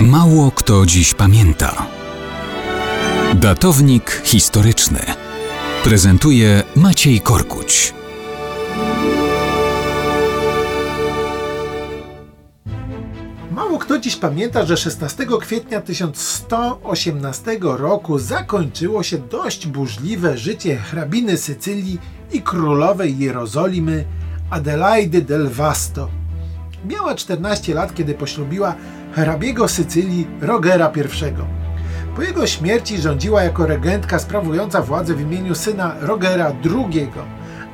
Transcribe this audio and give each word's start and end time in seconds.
Mało 0.00 0.50
kto 0.50 0.86
dziś 0.86 1.14
pamięta. 1.14 1.86
Datownik 3.34 4.22
historyczny 4.24 5.00
prezentuje 5.84 6.62
Maciej 6.76 7.20
Korkuć. 7.20 7.94
Mało 13.50 13.78
kto 13.78 13.98
dziś 13.98 14.16
pamięta, 14.16 14.66
że 14.66 14.76
16 14.76 15.26
kwietnia 15.40 15.80
1118 15.80 17.58
roku 17.62 18.18
zakończyło 18.18 19.02
się 19.02 19.18
dość 19.18 19.66
burzliwe 19.66 20.38
życie 20.38 20.76
hrabiny 20.76 21.36
Sycylii 21.36 21.98
i 22.32 22.42
królowej 22.42 23.18
Jerozolimy 23.18 24.04
Adelaidy 24.50 25.22
del 25.22 25.48
Vasto. 25.48 26.08
Miała 26.88 27.14
14 27.14 27.74
lat, 27.74 27.94
kiedy 27.94 28.14
poślubiła 28.14 28.74
hrabiego 29.16 29.68
Sycylii 29.68 30.26
Rogera 30.40 30.92
I. 30.96 31.34
Po 32.16 32.22
jego 32.22 32.46
śmierci 32.46 32.98
rządziła 32.98 33.42
jako 33.42 33.66
regentka 33.66 34.18
sprawująca 34.18 34.82
władzę 34.82 35.14
w 35.14 35.20
imieniu 35.20 35.54
syna 35.54 35.96
Rogera 36.00 36.52
II, 36.64 37.08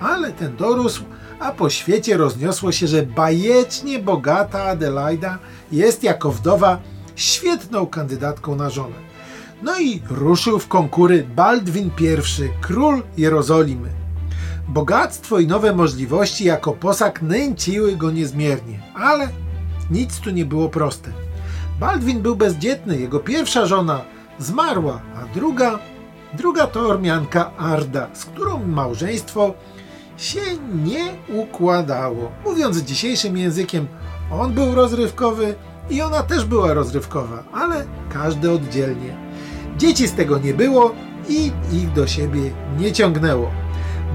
ale 0.00 0.32
ten 0.32 0.56
dorósł, 0.56 1.04
a 1.40 1.52
po 1.52 1.70
świecie 1.70 2.16
rozniosło 2.16 2.72
się, 2.72 2.86
że 2.86 3.02
bajecznie 3.02 3.98
bogata 3.98 4.62
Adelaida 4.62 5.38
jest 5.72 6.02
jako 6.02 6.30
wdowa 6.30 6.78
świetną 7.16 7.86
kandydatką 7.86 8.56
na 8.56 8.70
żonę. 8.70 8.96
No 9.62 9.80
i 9.80 10.02
ruszył 10.10 10.58
w 10.58 10.68
konkury 10.68 11.26
Baldwin 11.36 11.90
I, 12.00 12.16
król 12.60 13.02
Jerozolimy. 13.16 13.88
Bogactwo 14.68 15.38
i 15.38 15.46
nowe 15.46 15.72
możliwości 15.72 16.44
jako 16.44 16.72
posag 16.72 17.22
nęciły 17.22 17.96
go 17.96 18.10
niezmiernie, 18.10 18.80
ale 18.94 19.28
nic 19.90 20.20
tu 20.20 20.30
nie 20.30 20.44
było 20.44 20.68
proste. 20.68 21.12
Baldwin 21.80 22.22
był 22.22 22.36
bezdzietny, 22.36 22.98
jego 22.98 23.20
pierwsza 23.20 23.66
żona 23.66 24.00
zmarła, 24.38 25.00
a 25.16 25.34
druga, 25.34 25.78
druga 26.34 26.66
to 26.66 26.80
Ormianka 26.80 27.56
Arda, 27.56 28.08
z 28.12 28.24
którą 28.24 28.66
małżeństwo 28.66 29.54
się 30.16 30.40
nie 30.84 31.04
układało. 31.28 32.32
Mówiąc 32.44 32.78
dzisiejszym 32.78 33.36
językiem, 33.36 33.86
on 34.30 34.52
był 34.52 34.74
rozrywkowy 34.74 35.54
i 35.90 36.02
ona 36.02 36.22
też 36.22 36.44
była 36.44 36.74
rozrywkowa, 36.74 37.44
ale 37.52 37.84
każdy 38.12 38.50
oddzielnie. 38.50 39.16
Dzieci 39.76 40.08
z 40.08 40.12
tego 40.12 40.38
nie 40.38 40.54
było 40.54 40.94
i 41.28 41.52
ich 41.72 41.92
do 41.92 42.06
siebie 42.06 42.40
nie 42.78 42.92
ciągnęło. 42.92 43.50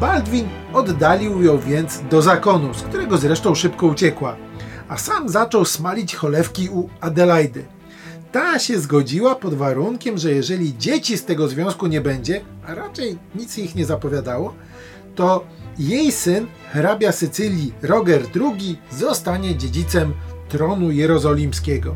Baldwin 0.00 0.48
oddalił 0.72 1.42
ją 1.42 1.58
więc 1.58 2.02
do 2.10 2.22
zakonu, 2.22 2.74
z 2.74 2.82
którego 2.82 3.18
zresztą 3.18 3.54
szybko 3.54 3.86
uciekła, 3.86 4.36
a 4.88 4.98
sam 4.98 5.28
zaczął 5.28 5.64
smalić 5.64 6.14
cholewki 6.14 6.68
u 6.68 6.88
Adelaidy. 7.00 7.64
Ta 8.32 8.58
się 8.58 8.80
zgodziła 8.80 9.34
pod 9.34 9.54
warunkiem, 9.54 10.18
że 10.18 10.32
jeżeli 10.32 10.78
dzieci 10.78 11.18
z 11.18 11.24
tego 11.24 11.48
związku 11.48 11.86
nie 11.86 12.00
będzie, 12.00 12.40
a 12.66 12.74
raczej 12.74 13.18
nic 13.34 13.58
ich 13.58 13.74
nie 13.74 13.86
zapowiadało, 13.86 14.54
to 15.14 15.44
jej 15.78 16.12
syn, 16.12 16.46
hrabia 16.72 17.12
Sycylii 17.12 17.72
Roger 17.82 18.22
II, 18.40 18.78
zostanie 18.90 19.56
dziedzicem 19.56 20.14
tronu 20.48 20.90
jerozolimskiego. 20.90 21.94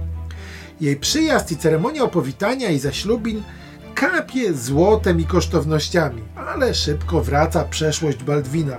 Jej 0.81 0.97
przyjazd 0.97 1.53
i 1.53 1.56
ceremonia 1.56 2.03
opowitania 2.03 2.70
i 2.70 2.78
zaślubin 2.78 3.42
kapie 3.94 4.55
złotem 4.55 5.20
i 5.20 5.25
kosztownościami, 5.25 6.22
ale 6.36 6.75
szybko 6.75 7.20
wraca 7.20 7.64
przeszłość 7.64 8.25
Baldwina. 8.25 8.78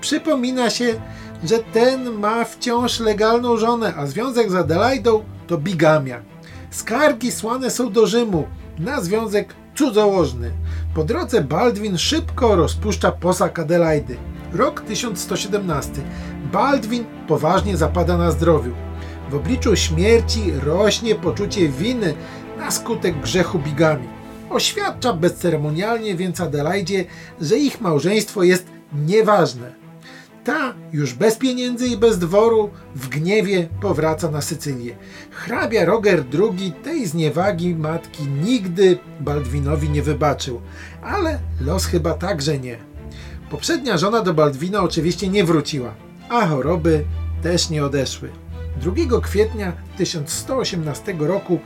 Przypomina 0.00 0.70
się, 0.70 1.00
że 1.46 1.58
ten 1.58 2.10
ma 2.10 2.44
wciąż 2.44 3.00
legalną 3.00 3.56
żonę, 3.56 3.94
a 3.96 4.06
związek 4.06 4.50
z 4.50 4.54
Adelaidą 4.54 5.24
to 5.46 5.58
bigamia. 5.58 6.22
Skargi 6.70 7.32
słane 7.32 7.70
są 7.70 7.92
do 7.92 8.06
Rzymu 8.06 8.46
na 8.78 9.00
związek 9.00 9.54
cudzołożny. 9.74 10.50
Po 10.94 11.04
drodze 11.04 11.40
Baldwin 11.40 11.98
szybko 11.98 12.56
rozpuszcza 12.56 13.12
posag 13.12 13.58
Adelaidy. 13.58 14.16
Rok 14.52 14.80
1117. 14.80 15.92
Baldwin 16.52 17.04
poważnie 17.28 17.76
zapada 17.76 18.16
na 18.16 18.30
zdrowiu. 18.30 18.72
W 19.30 19.34
obliczu 19.34 19.76
śmierci 19.76 20.52
rośnie 20.64 21.14
poczucie 21.14 21.68
winy 21.68 22.14
na 22.58 22.70
skutek 22.70 23.20
grzechu 23.20 23.58
bigami. 23.58 24.08
Oświadcza 24.50 25.12
bezceremonialnie 25.12 26.14
więc 26.14 26.40
Adelaidzie, 26.40 27.04
że 27.40 27.56
ich 27.56 27.80
małżeństwo 27.80 28.42
jest 28.42 28.66
nieważne. 28.92 29.85
Ta, 30.46 30.74
już 30.92 31.14
bez 31.14 31.36
pieniędzy 31.36 31.86
i 31.86 31.96
bez 31.96 32.18
dworu, 32.18 32.70
w 32.94 33.08
gniewie 33.08 33.68
powraca 33.80 34.30
na 34.30 34.40
Sycylię. 34.40 34.96
Hrabia 35.30 35.84
Roger 35.84 36.24
II 36.38 36.72
tej 36.72 37.06
zniewagi 37.06 37.74
matki 37.74 38.22
nigdy 38.44 38.98
Baldwinowi 39.20 39.90
nie 39.90 40.02
wybaczył, 40.02 40.60
ale 41.02 41.38
los 41.60 41.86
chyba 41.86 42.14
także 42.14 42.58
nie. 42.58 42.78
Poprzednia 43.50 43.98
żona 43.98 44.22
do 44.22 44.34
Baldwina 44.34 44.82
oczywiście 44.82 45.28
nie 45.28 45.44
wróciła, 45.44 45.94
a 46.28 46.46
choroby 46.46 47.04
też 47.42 47.70
nie 47.70 47.84
odeszły. 47.84 48.28
2 48.80 49.20
kwietnia 49.20 49.72
1118 49.98 51.14
roku 51.18 51.58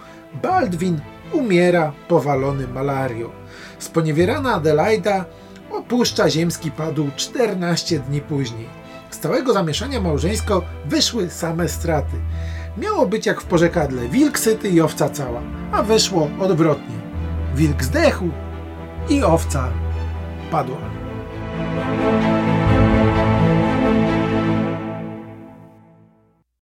Baldwin 0.43 1.01
umiera 1.33 1.93
powalony 2.09 2.69
malarią. 2.69 3.31
Sponiewierana 3.79 4.55
Adelaida 4.55 5.25
opuszcza 5.71 6.31
ziemski 6.31 6.71
padł 6.71 7.11
14 7.17 7.99
dni 7.99 8.21
później. 8.21 8.69
Z 9.11 9.19
całego 9.19 9.53
zamieszania 9.53 10.01
małżeńsko 10.01 10.63
wyszły 10.87 11.31
same 11.31 11.69
straty. 11.69 12.17
Miało 12.79 13.07
być 13.07 13.27
jak 13.27 13.41
w 13.41 13.45
porzekadle, 13.45 14.09
wilk 14.09 14.39
syty 14.39 14.69
i 14.69 14.81
owca 14.81 15.09
cała, 15.09 15.43
a 15.73 15.83
wyszło 15.83 16.29
odwrotnie. 16.41 16.97
Wilk 17.55 17.85
zdechł 17.85 18.29
i 19.09 19.23
owca 19.23 19.69
padła. 20.51 20.91